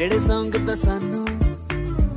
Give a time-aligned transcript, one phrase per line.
[0.00, 1.26] ਜਿਹੜੇ ਸੰਗ ਤਾਂ ਸਾਨੂੰ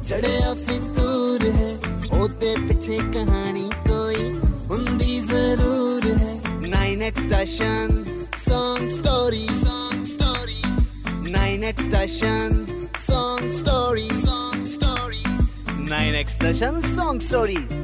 [0.10, 1.72] ਚੜਿਆ ਫਿਤੂਰ ਹੈ
[2.14, 4.30] ਉਹਦੇ ਪਿੱਛੇ ਕਹਾਣੀ ਕੋਈ
[4.70, 6.36] ਹੁੰਦੀ ਜ਼ਰੂਰ ਹੈ
[6.66, 8.04] 9x station
[8.44, 10.86] Song stories, song stories.
[11.26, 12.56] 9x station,
[13.00, 15.52] song stories, song stories.
[15.90, 17.76] 9x station, song stories.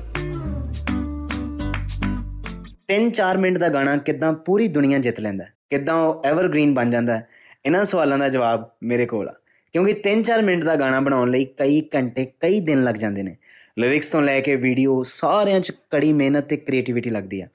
[2.93, 7.21] 3-4 minute ਦਾ ਗਾਣਾ ਕਿਦਾਂ ਪੂਰੀ ਦੁਨੀਆ ਜਿੱਤ ਲੈਂਦਾ ਕਿਦਾਂ ਉਹ ਐਵਰਗ੍ਰੀਨ ਬਣ ਜਾਂਦਾ
[7.65, 9.33] ਇਹਨਾਂ ਸਵਾਲਾਂ ਦਾ ਜਵਾਬ ਮੇਰੇ ਕੋਲ ਆ
[9.73, 13.35] ਕਿਉਂਕਿ 3-4 ਮਿੰਟ ਦਾ ਗਾਣਾ ਬਣਾਉਣ ਲਈ ਕਈ ਘੰਟੇ, ਕਈ ਦਿਨ ਲੱਗ ਜਾਂਦੇ ਨੇ।
[13.77, 17.47] ਲਿਰਿਕਸ ਤੋਂ ਲੈ ਕੇ ਵੀਡੀਓ ਸਾਰਿਆਂ 'ਚ ਕੜੀ ਮਿਹਨਤ ਤੇ ਕ੍ਰੀਏਟੀਵਿਟੀ ਲੱਗਦੀ ਆ।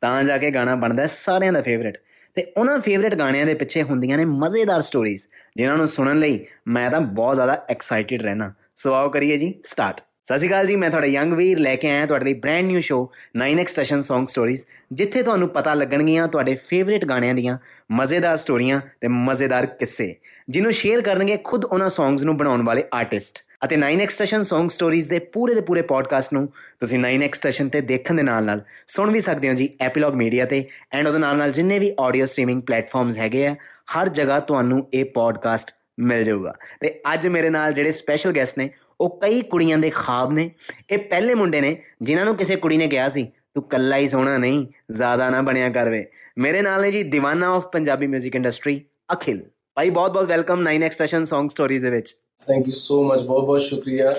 [0.00, 1.98] ਤਾਂ ਜਾ ਕੇ ਗਾਣਾ ਬਣਦਾ ਹੈ ਸਾਰਿਆਂ ਦਾ ਫੇਵਰਿਟ
[2.36, 6.90] ਤੇ ਉਹਨਾਂ ਫੇਵਰਿਟ ਗਾਣਿਆਂ ਦੇ ਪਿੱਛੇ ਹੁੰਦੀਆਂ ਨੇ ਮਜ਼ੇਦਾਰ ਸਟੋਰੀਜ਼ ਜਿਨ੍ਹਾਂ ਨੂੰ ਸੁਣਨ ਲਈ ਮੈਂ
[6.90, 10.88] ਤਾਂ ਬਹੁਤ ਜ਼ਿਆਦਾ ਐਕਸਾਈਟਿਡ ਰਹਿਣਾ ਸੋ ਆਓ ਕਰੀਏ ਜੀ ਸਟਾਰਟ ਸਤਿ ਸ਼੍ਰੀ ਅਕਾਲ ਜੀ, ਮੈਂ
[10.90, 12.98] ਤੁਹਾਡਾ ਯੰਗ ਵੀਰ ਲੈ ਕੇ ਆਇਆ ਤੁਹਾਡੇ ਲਈ brand new show
[13.38, 14.60] 9x station Song Stories,
[14.92, 17.56] ਜਿੱਥੇ ਤੁਹਾਨੂੰ ਪਤਾ ਲੱਗਣਗੀਆਂ ਤੁਹਾਡੇ ਫੇਵਰਿਟ ਗਾਣਿਆਂ ਦੀਆਂ
[17.92, 20.14] ਮਜ਼ੇਦਾਰ ਸਟੋਰੀਆਂ ਤੇ ਮਜ਼ੇਦਾਰ ਕਿੱਸੇ,
[20.48, 25.08] ਜਿਹਨੂੰ ਸ਼ੇਅਰ ਕਰਨਗੇ ਖੁਦ ਉਹਨਾਂ ਸੌਂਗਸ ਨੂੰ ਬਣਾਉਣ ਵਾਲੇ ਆਰਟਿਸਟ ਅਤੇ 9x ਸਟੇਸ਼ਨ Song Stories
[25.08, 26.46] ਦੇ ਪੂਰੇ ਦੇ ਪੂਰੇ ਪੋਡਕਾਸਟ ਨੂੰ
[26.80, 30.44] ਤੁਸੀਂ 9x ਸਟੇਸ਼ਨ ਤੇ ਦੇਖਣ ਦੇ ਨਾਲ ਨਾਲ ਸੁਣ ਵੀ ਸਕਦੇ ਹੋ ਜੀ ਐਪੀਲੌਗ ਮੀਡੀਆ
[30.46, 33.54] ਤੇ ਐਂਡ ਉਹਦੇ ਨਾਲ ਨਾਲ ਜਿੰਨੇ ਵੀ ਆਡੀਓ ਸਟ੍ਰੀਮਿੰਗ ਪਲੇਟਫਾਰਮਸ ਹੈਗੇ ਆ,
[33.96, 38.70] ਹਰ ਜਗ੍ਹਾ ਤੁਹਾਨੂੰ ਇਹ ਪੋਡਕਾਸਟ ਮਿਲ ਜਾਊਗਾ। ਤੇ ਅੱਜ ਮੇਰੇ ਨਾਲ ਜਿਹੜੇ ਸਪੈਸ਼ਲ ਗੈਸਟ ਨੇ,
[39.00, 40.50] ਉਹ ਕਈ ਕੁੜੀਆਂ ਦੇ ਖਾਬ ਨੇ।
[40.90, 44.36] ਇਹ ਪਹਿਲੇ ਮੁੰਡੇ ਨੇ ਜਿਨ੍ਹਾਂ ਨੂੰ ਕਿਸੇ ਕੁੜੀ ਨੇ ਕਿਹਾ ਸੀ, ਤੂੰ ਕੱਲਾ ਹੀ ਸੋਹਣਾ
[44.38, 46.06] ਨਹੀਂ, ਜ਼ਿਆਦਾ ਨਾ ਬਣਿਆ ਕਰਵੇ
[46.38, 48.80] ਮੇਰੇ ਨਾਲ ਨੇ ਜੀ دیਵਾਨਾ ਆਫ ਪੰਜਾਬੀ 뮤직 ਇੰਡਸਟਰੀ
[49.12, 49.42] ਅਖਿਲ।
[49.74, 53.44] ਭਾਈ ਬਹੁਤ ਬਹੁਤ welcome 9x session Song Stories ਦੇ ਵਿੱਚ। ਥੈਂਕ ਯੂ ਸੋ ਮਚ ਬਹੁਤ
[53.44, 54.14] ਬਹੁਤ ਸ਼ੁਕਰੀਆ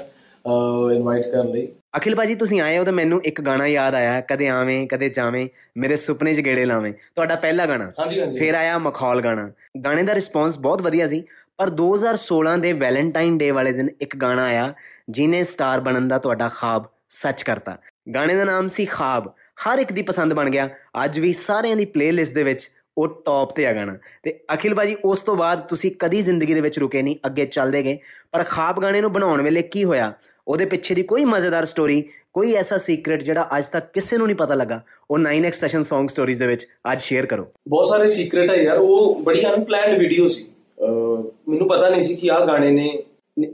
[0.95, 4.47] ਇਨਵਾਈਟ ਕਰਨ ਲਈ। ਅਖਿਲ ਭਾਜੀ ਤੁਸੀਂ ਆਏ ਹੋ ਤਾਂ ਮੈਨੂੰ ਇੱਕ ਗਾਣਾ ਯਾਦ ਆਇਆ ਕਦੇ
[4.47, 8.77] ਆਵੇਂ ਕਦੇ ਜਾਵੇਂ ਮੇਰੇ ਸੁਪਨੇ 'ਚ ਗੇੜੇ ਲਾਵੇਂ। ਤੁਹਾਡਾ ਪਹਿਲਾ ਗਾਣਾ। ਹਾਂਜੀ ਹਾਂਜੀ। ਫਿਰ ਆਇਆ
[8.77, 9.52] ਮਖੌਲ ਗਾਣਾ।
[9.85, 11.23] ਗਾਣੇ ਦਾ ਰਿਸਪੌਂਸ ਬਹੁਤ ਵਧੀਆ ਸੀ
[11.58, 14.73] ਪਰ 2016 ਦੇ ਵੈਲੈਂਟਾਈਨ ਡੇ ਵਾਲੇ ਦਿਨ ਇੱਕ ਗਾਣਾ ਆਇਆ
[15.09, 17.77] ਜਿਨੇ ਸਟਾਰ ਬਣਨ ਦਾ ਤੁਹਾਡਾ ਖਾਬ ਸੱਚ ਕਰਤਾ।
[18.16, 19.33] ਗਾਣੇ ਦਾ ਨਾਮ ਸੀ ਖਾਬ।
[19.66, 20.69] ਹਰ ਇੱਕ ਦੀ ਪਸੰਦ ਬਣ ਗਿਆ।
[21.05, 24.95] ਅੱਜ ਵੀ ਸਾਰਿਆਂ ਦੀ ਪਲੇਲਿਸਟ ਦੇ ਵਿੱਚ ਉਹ ਟੌਪ ਤੇ ਆ ਗਾਣਾ ਤੇ ਅਖਿਲ ਬਾਜੀ
[25.05, 27.97] ਉਸ ਤੋਂ ਬਾਅਦ ਤੁਸੀਂ ਕਦੀ ਜ਼ਿੰਦਗੀ ਦੇ ਵਿੱਚ ਰੁਕੇ ਨਹੀਂ, ਅੱਗੇ ਚੱਲਦੇ ਗਏ।
[28.31, 30.13] ਪਰ ਖਾਬ ਗਾਣੇ ਨੂੰ ਬਣਾਉਣ ਵੇਲੇ ਕੀ ਹੋਇਆ?
[30.47, 32.03] ਉਹਦੇ ਪਿੱਛੇ ਦੀ ਕੋਈ ਮਜ਼ੇਦਾਰ ਸਟੋਰੀ
[32.34, 36.06] ਕੋਈ ਐਸਾ ਸੀਕ੍ਰੇਟ ਜਿਹੜਾ ਅੱਜ ਤੱਕ ਕਿਸੇ ਨੂੰ ਨਹੀਂ ਪਤਾ ਲੱਗਾ। ਉਹ 9x ਸਟੇਸ਼ਨ Song
[36.06, 40.28] Stories ਦੇ ਵਿੱਚ ਅੱਜ ਸ਼ੇਅਰ ਕਰੋ। ਬਹੁਤ ਸਾਰੇ ਸੀਕ੍ਰੇਟ ਹੈ ਯਾਰ, ਉਹ ਬੜੀ ਅਨਪਲੈਨਡ ਵੀਡੀਓ
[40.28, 43.03] ਸੀ। ਅਹ ਮੈਨੂੰ ਪਤਾ ਨਹੀਂ ਸੀ ਕਿ ਆਹ ਗਾਣੇ ਨੇ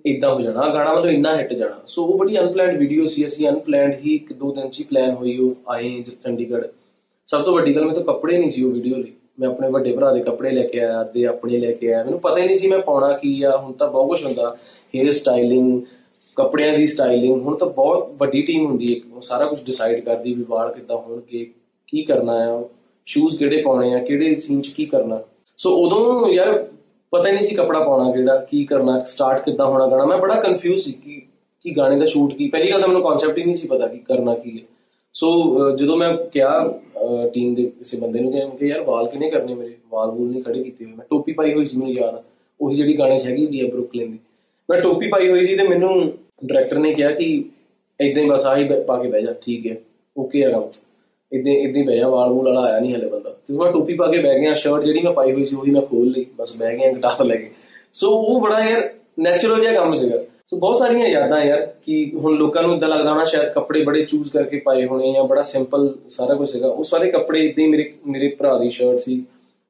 [0.06, 3.26] ਇਦਾਂ ਹੋ ਜਾਣਾ, ਆਹ ਗਾਣਾ ਮਤਲਬ ਇੰਨਾ ਹਿੱਟ ਜਾਣਾ। ਸੋ ਉਹ ਬੜੀ ਅਨਪਲੈਨਡ ਵੀਡੀਓ ਸੀ,
[3.26, 6.68] ਅਸੀਂ ਅਨਪਲੈਨਡ ਹੀ ਇੱਕ ਦੋ ਦਿਨ ਚ ਹੀ ਪਲਾਨ ਹੋਈ, ਉਹ ਆਏ ਜ- ਚੰਡੀਗੜ੍ਹ।
[7.28, 9.92] ਸਭ ਤੋਂ ਵੱਡੀ ਗੱਲ ਮੇਰੇ ਤੋਂ ਕੱਪੜੇ ਨਹੀਂ ਸੀ ਉਹ ਵੀਡੀਓ ਲਈ। ਮੈਂ ਆਪਣੇ ਵੱਡੇ
[9.92, 12.58] ਭਰਾ ਦੇ ਕੱਪੜੇ ਲੈ ਕੇ ਆਇਆ ਤੇ ਆਪਣੇ ਲੈ ਕੇ ਆਇਆ। ਮੈਨੂੰ ਪਤਾ ਹੀ ਨਹੀਂ
[12.58, 14.56] ਸੀ ਮੈਂ ਪਾਉਣਾ ਕੀ ਆ, ਹੁਣ ਤਾਂ ਬਹੁਤ ਕੁਝ ਹੁੰਦਾ।
[14.96, 15.82] ਹੇਅਰ ਸਟਾਈਲਿੰਗ
[16.38, 20.34] ਕੱਪੜਿਆਂ ਦੀ ਸਟਾਈਲਿੰਗ ਹੁਣ ਤਾਂ ਬਹੁਤ ਵੱਡੀ ਟੀਮ ਹੁੰਦੀ ਹੈ। ਉਹ ਸਾਰਾ ਕੁਝ ਡਿਸਾਈਡ ਕਰਦੀ
[20.34, 21.46] ਵੀ ਵਾਲ ਕਿੱਦਾਂ ਹੋਣਗੇ,
[21.88, 22.64] ਕੀ ਕਰਨਾ ਆ
[23.06, 25.22] ਸ਼ੂਜ਼ ਕਿਹੜੇ ਪਾਉਣੇ ਆ, ਕਿਹੜੇ ਸੀਨ 'ਚ ਕੀ ਕਰਨਾ।
[25.58, 26.68] ਸੋ ਉਦੋਂ ਯਾਰ
[27.12, 30.36] ਪਤਾ ਹੀ ਨਹੀਂ ਸੀ ਕੱਪੜਾ ਪਾਉਣਾ ਕਿਹੜਾ, ਕੀ ਕਰਨਾ ਸਟਾਰਟ ਕਿੱਦਾਂ ਹੋਣਾ, ਗਾਣਾ। ਮੈਂ ਬੜਾ
[30.36, 31.22] ਕਨਫਿਊਜ਼ ਸੀ ਕਿ
[31.66, 33.98] ਕੀ ਗਾਣੇ ਦਾ ਸ਼ੂਟ ਕੀ। ਪਹਿਲੀ ਗੱਲ ਤਾਂ ਮੈਨੂੰ ਕਨਸੈਪਟ ਹੀ ਨਹੀਂ ਸੀ ਪਤਾ ਕਿ
[33.98, 34.64] ਕਰਨਾ ਕੀ ਹੈ
[35.14, 36.80] ਸੋ ਅਹ, ਜਦੋਂ ਮੈਂ ਕਿਹਾ
[37.34, 39.76] ਟੀਮ ਦੇ ਕਿਸੇ ਬੰਦੇ ਨੂੰ ਕਿ ਮੈਂ ਕਿਹਾ ਯਾਰ ਵਾਲ ਕਿਨੇ ਕਰਨੇ ਮੇਰੇ?
[39.90, 42.24] ਵਾਲ ਵੂਲ ਨਹੀਂ ਖੜੇ ਕੀਤੇ ਹੋਏ। ਮੈਂ ਟੋਪੀ ਪਾਈ ਹੋਈ ਸੀ ਮੈਨੂੰ ਯਾਦ ਆ।
[42.62, 44.20] ਉਹੀ ਜਿਹੜੀ ਗਾਣੇ 'ਚ ਹੈਗੀ ਵੀ ਆ ਬਰੁਕਲਿਨ ਦੀ।
[44.70, 46.14] ਮੈਂ ਟੋਪੀ ਪਾਈ ਹੋਈ ਸੀ ਤੇ ਮੈਨੂੰ
[46.46, 47.46] ਡਾਇਰੈਕਟਰ ਨੇ ਕਿਹਾ ਕਿ
[48.02, 49.78] ਇਦਾਂ ਹੀ ਬਸ ਆਹੀ ਬ- ਪਾ ਕੇ ਬਹਿ ਜਾ। ਠੀਕ ਹੈ।
[50.18, 50.70] ਓਕੇ ਆ ਕੰਮ।
[51.34, 53.94] ਇਦਾਂ ਇਦਾਂ ਹੀ ਬਹਿ ਜਾ। ਵਾਲ ਵੂਲ ਵਾਲਾ ਆਇਆ ਨਹੀਂ ਹਲੇ ਬੰਦਾ। ਤੇ ਮੈਂ ਟੋਪੀ
[53.94, 56.58] ਪਾ ਕੇ ਬਹਿ ਗਿਆ। ਸ਼ਰਟ ਜਿਹੜੀ ਮੈਂ ਪਾਈ ਹੋਈ ਸੀ ਉਹੀ ਮੈਂ ਖੋਲ ਲਈ। ਬਸ
[56.58, 57.52] ਬਹਿ ਗਿਆ ਗਿਟਾਰ ਲੈ ਕੇ।
[57.94, 58.90] ਸੋ ਉਹ ਬੜਾ ਯਾਰ
[59.20, 60.18] ਨੈਚੁਰਲ ਜਿਹਾ ਕੰਮ ਸੀਗਾ।
[60.50, 64.06] ਸੋ ਬਹੁਤ ਸਾਰੀਆਂ ਯਾਦਾਂ ਯਾਰ ਕਿ ਹੁਣ ਲੋਕਾਂ ਨੂੰ ਇਦਾਂ ਲੱਗਦਾ ਹੋਣਾ ਸ਼ਾਇਦ ਕੱਪੜੇ ਬੜੇ
[64.06, 67.70] ਚੂਜ਼ ਕਰਕੇ ਪਾਏ ਹੋਣੇ ਜਾਂ ਬੜਾ ਸਿੰਪਲ ਸਾਰਾ ਕੁਝ ਸੀਗਾ। ਉਹ ਸਾਰੇ ਕੱਪੜੇ ਇਦਾਂ ਹੀ
[67.70, 69.26] ਮੇਰੇ ਮੇਰੇ ਭਰਾ ਦੀ ਸ਼ਰਟ ਸੀ,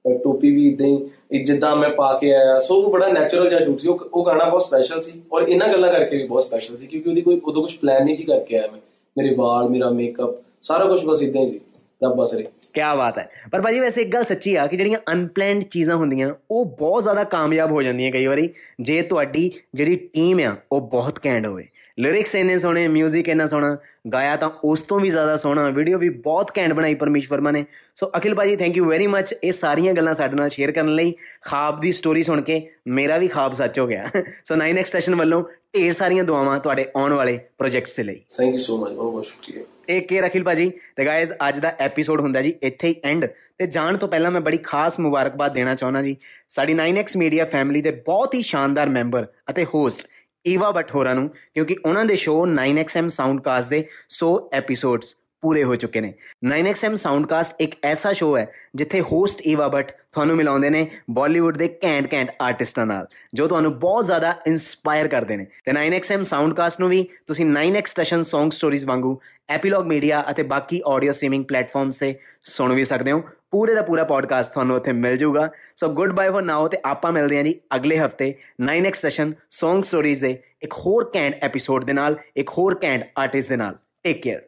[0.06, 3.50] ਅਹ ਟੋਪੀ ਵੀ ਇਦਾਂ ਹੀ, ਇਹ ਜਿੱਦਾਂ ਮੈਂ ਪਾ ਕੇ ਆਇਆ। ਸੋ ਉਹ ਬੜਾ ਨੈਚੁਰਲ
[3.50, 6.44] ਜਿਹਾ ਸ਼ੂਟ ਸੀ। ਉਹ ਉਹ ਗਾਣਾ ਬਹੁਤ ਸਪੈਸ਼ਲ ਸੀ ਔਰ ਇਹਨਾਂ ਗੱਲਾਂ ਕਰਕੇ ਵੀ ਬਹੁਤ
[6.44, 8.80] ਸਪੈਸ਼ਲ ਸੀ ਕਿਉਂਕਿ ਉਹਦੀ ਕੋਈ, ਉਦੋਂ ਕੁਝ ਪਲਾਨ ਨਹੀਂ ਸੀ ਕਰਕੇ ਆਇਆ ਮੈਂ।
[9.18, 11.60] ਮੇਰੇ ਵਾਲ, ਮੇਰਾ ਮੇਕਅਪ ਸਾਰਾ ਕੁਝ ਬਸ ਇਦਾਂ ਹੀ ਸੀ।
[12.04, 12.44] ਰੱਬ ਬਸਰੇ
[12.74, 16.34] ਕੀ ਬਾਤ ਹੈ। ਪਰ ਭਾਜੀ ਵੈਸੇ ਇੱਕ ਗੱਲ ਸੱਚੀ ਆ ਕਿ ਜਿਹੜੀਆਂ ਅਨਪਲੈਨਡ ਚੀਜ਼ਾਂ ਹੁੰਦੀਆਂ,
[16.52, 18.50] ਉਹ ਬਹੁਤ ਜ਼ਿਆਦਾ ਕਾਮਯਾਬ ਹੋ ਜਾਂਦੀਆਂ ਕਈ ਵਾਰੀ।
[18.82, 21.68] ਜੇ ਤੁਹਾਡੀ ਜਿਹੜੀ ਟੀਮ ਆ, ਉਹ ਬਹੁਤ ਕੈਂਡ ਹੋਵੇ।
[22.00, 23.78] ਲਿਰਿਕਸ ਇੰਨੇ ਸੋਹਣੇ 뮤직 ਇੰਨਾ ਸੋਹਣਾ,
[24.14, 27.66] ਗਾਇਆ ਤਾਂ ਉਸ ਤੋਂ ਵੀ ਜ਼ਿਆਦਾ ਸੋਹਣਾ ਵੀਡੀਓ ਵੀ ਬਹੁਤ ਕੈਂਡ ਬਣਾਈ ਪਰਮੇਸ਼ ਵਰਮਾ ਨੇ।
[27.96, 31.14] ਸੋ ਅਖਿਲ ਭਾਜੀ ਥੈਂਕ ਯੂ ਵੈਰੀ ਮੱਚ ਇਹ ਸਾਰੀਆਂ ਗੱਲਾਂ ਸਾਡੇ ਨਾਲ ਸ਼ੇਅਰ ਕਰਨ ਲਈ।
[31.42, 34.10] ਖਾਬ ਦੀ ਸਟੋਰੀ ਸੁਣ ਕੇ ਮੇਰਾ ਵੀ ਖਾਬ ਸੱਚ ਹੋ ਗਿਆ।
[34.46, 35.44] ਸੋ 9x ਸਟੇਸ਼ਨ ਵੱਲੋਂ
[35.76, 39.64] ਢੇਰ ਸਾਰੀਆਂ ਦੁਆਵਾਂ ਤੁਹਾਡੇ ਆਉਣ ਵਾਲੇ ਪ੍ਰੋਜੈਕਟਸ ਲਈ। ਥੈਂਕ ਯੂ ਸੋ ਮਚ ਬਹੁਤ ਬਹੁਤ ਸ਼ੁਕਰੀਆ।
[39.88, 43.26] ਟੇਕ ਕੇਅਰ ਅਖਿਲ ਭਾਜੀ ਤੇ ਗਾਇਜ਼ ਅੱਜ ਦਾ ਐਪੀਸੋਡ ਹੁੰਦਾ ਜੀ ਇੱਥੇ ਹੀ ਐਂਡ
[43.58, 46.18] ਤੇ ਜਾਣ ਤੋਂ ਪਹਿਲਾਂ ਮੈਂ ਬੜੀ ਖਾਸ ਮੁਬਾਰਕਬਾਦ ਦੇਣਾ ਚਾਹੁੰਦਾ ਜੀ।
[46.50, 50.08] ਸਾਡੀ 9x ਮੀਡੀਆ ਫੈਮਿਲੀ ਦੇ ਬਹੁਤ ਹੀ ਸ਼ਾਨਦਾਰ ਮੈਂਬਰ ਅਤੇ ਹੋਸਟ
[50.48, 56.02] ਈਵਾ ਹੋਰਾਂ ਨੂੰ ਕਿਉਂਕਿ ਉਹਨਾਂ ਦੇ ਸ਼ੋਅ 9XM ਸਾਊਂਡਕਾਸਟ ਦੇ 100 ਐਪੀਸੋਡਸ ਪੂਰੇ ਹੋ ਚੁੱਕੇ
[56.02, 56.14] ਨੇ।
[56.48, 61.68] 9XM ਸਾਊਂਡਕਾਸਟ ਇੱਕ ਐਸਾ ਸ਼ੋਅ ਹੈ ਜਿੱਥੇ ਹੋਸਟ ਈਵਾ ਭੱਟ ਤੁਹਾਨੂੰ ਮਿਲਾਉਂਦੇ ਨੇ ਬਾਲੀਵੁੱਡ ਦੇ
[61.68, 66.90] ਕੈਂਟ ਕੈਂਟ ਆਰਟਿਸਟਾਂ ਨਾਲ, ਜੋ ਤੁਹਾਨੂੰ ਬਹੁਤ ਜ਼ਿਆਦਾ ਇਨਸਪਾਇਰ ਕਰਦੇ ਨੇ। ਤੇ 9XM ਸਾਊਂਡਕਾਸਟ ਨੂੰ
[66.90, 69.20] ਵੀ ਤੁਸੀਂ 9X ਸਟੇਸ਼ਨ Song Stories ਵਾਂਗੂ
[69.50, 74.04] ਐਪੀਲੌਗ ਮੀਡੀਆ ਅਤੇ ਬਾਕੀ ਆਡੀਓ ਸਟ੍ਰੀਮਿੰਗ ਪਲੇਟਫਾਰਮਸ ਤੇ ਸੁਣ ਵੀ ਸਕਦੇ ਹੋ। ਪੂਰੇ ਦਾ ਪੂਰਾ
[74.04, 77.56] ਪੋਡਕਾਸਟ ਤੁਹਾਨੂੰ ਉੱਥੇ ਮਿਲ ਜਾਊਗਾ। So good bye for now ਤੇ ਆਪਾਂ ਮਿਲਦੇ ਹਾਂ ਜੀ
[77.76, 78.34] ਅਗਲੇ ਹਫ਼ਤੇ
[78.64, 83.50] 9X ਸਟੇਸ਼ਨ Song Stories ਦੇ ਇੱਕ ਹੋਰ ਕੈਂਟ ਐਪੀਸੋਡ ਦੇ ਨਾਲ, ਇੱਕ ਹੋਰ ਕੈਂਟ ਆਰਟਿਸਟ
[83.50, 84.42] ਦੇ ਨਾਲ। ਟੇਕ ਕੇਅਰ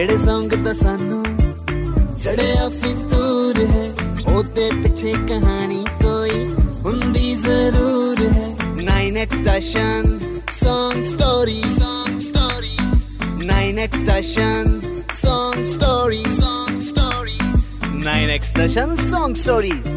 [0.00, 1.22] ਜਿਹੜੇ ਸੰਗ ਤਾਂ ਸਾਨੂੰ
[2.22, 3.82] ਚੜਿਆ ਫਿਤੂਰ ਹੈ
[4.32, 6.44] ਉਹਦੇ ਪਿੱਛੇ ਕਹਾਣੀ ਕੋਈ
[6.84, 8.46] ਹੁੰਦੀ ਜ਼ਰੂਰ ਹੈ
[8.78, 10.08] 9x station
[10.60, 12.96] song stories song stories
[13.44, 14.72] 9x station
[15.20, 17.68] song stories song stories
[18.06, 19.92] 9x station song stories